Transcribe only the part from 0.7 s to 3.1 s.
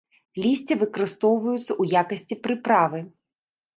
выкарыстоўваюцца ў якасці прыправы.